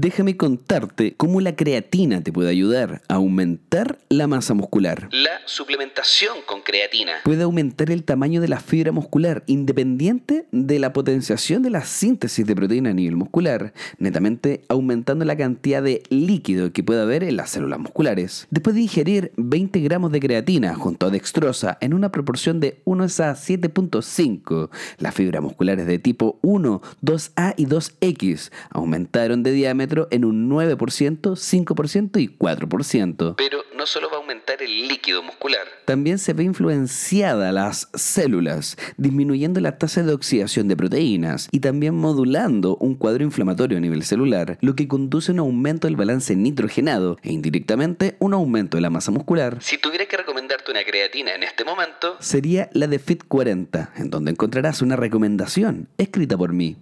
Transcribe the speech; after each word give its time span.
déjame 0.00 0.36
contarte 0.36 1.14
cómo 1.16 1.40
la 1.40 1.54
creatina 1.54 2.22
te 2.22 2.32
puede 2.32 2.48
ayudar 2.48 3.02
a 3.08 3.14
aumentar 3.14 3.98
la 4.08 4.26
masa 4.26 4.54
muscular. 4.54 5.08
La 5.12 5.40
suplementación 5.44 6.38
con 6.46 6.62
creatina. 6.62 7.12
Puede 7.24 7.42
aumentar 7.42 7.90
el 7.90 8.04
tamaño 8.04 8.40
de 8.40 8.48
la 8.48 8.60
fibra 8.60 8.92
muscular 8.92 9.42
independiente 9.46 10.46
de 10.50 10.78
la 10.78 10.92
potenciación 10.92 11.62
de 11.62 11.70
la 11.70 11.84
síntesis 11.84 12.46
de 12.46 12.56
proteína 12.56 12.90
a 12.90 12.94
nivel 12.94 13.16
muscular, 13.16 13.74
netamente 13.98 14.64
aumentando 14.68 15.24
la 15.24 15.36
cantidad 15.36 15.82
de 15.82 16.02
líquido 16.08 16.72
que 16.72 16.82
puede 16.82 17.02
haber 17.02 17.22
en 17.24 17.36
las 17.36 17.50
células 17.50 17.78
musculares. 17.78 18.46
Después 18.50 18.74
de 18.74 18.82
ingerir 18.82 19.32
20 19.36 19.80
gramos 19.80 20.10
de 20.12 20.20
creatina 20.20 20.74
junto 20.74 21.06
a 21.06 21.10
dextrosa 21.10 21.76
en 21.80 21.92
una 21.92 22.10
proporción 22.10 22.60
de 22.60 22.80
1 22.84 23.04
a 23.04 23.06
7.5, 23.06 24.70
las 24.98 25.14
fibras 25.14 25.42
musculares 25.42 25.86
de 25.86 25.98
tipo 25.98 26.38
1, 26.42 26.80
2A 27.02 27.54
y 27.56 27.66
2X 27.66 28.50
aumentaron 28.70 29.42
de 29.42 29.52
diámetro 29.52 29.81
en 30.10 30.24
un 30.24 30.48
9%, 30.48 30.76
5% 30.76 32.20
y 32.20 32.28
4%. 32.28 33.34
Pero 33.36 33.62
no 33.76 33.86
solo 33.86 34.08
va 34.10 34.16
a 34.16 34.20
aumentar 34.20 34.62
el 34.62 34.88
líquido 34.88 35.22
muscular. 35.22 35.66
También 35.84 36.18
se 36.18 36.32
ve 36.32 36.44
influenciada 36.44 37.50
las 37.52 37.88
células, 37.94 38.76
disminuyendo 38.96 39.60
la 39.60 39.78
tasa 39.78 40.02
de 40.02 40.12
oxidación 40.12 40.68
de 40.68 40.76
proteínas 40.76 41.48
y 41.50 41.60
también 41.60 41.94
modulando 41.94 42.76
un 42.76 42.94
cuadro 42.94 43.24
inflamatorio 43.24 43.78
a 43.78 43.80
nivel 43.80 44.04
celular, 44.04 44.58
lo 44.60 44.76
que 44.76 44.88
conduce 44.88 45.32
a 45.32 45.34
un 45.34 45.40
aumento 45.40 45.88
del 45.88 45.96
balance 45.96 46.36
nitrogenado 46.36 47.18
e 47.22 47.32
indirectamente 47.32 48.16
un 48.20 48.34
aumento 48.34 48.76
de 48.76 48.82
la 48.82 48.90
masa 48.90 49.10
muscular. 49.10 49.58
Si 49.60 49.78
tuviera 49.78 50.06
que 50.06 50.16
recomendarte 50.16 50.70
una 50.70 50.84
creatina 50.84 51.34
en 51.34 51.42
este 51.42 51.64
momento, 51.64 52.16
sería 52.20 52.70
la 52.72 52.86
de 52.86 52.98
Fit 52.98 53.24
40, 53.26 53.92
en 53.96 54.10
donde 54.10 54.30
encontrarás 54.30 54.82
una 54.82 54.96
recomendación 54.96 55.88
escrita 55.98 56.36
por 56.38 56.52
mí. 56.52 56.76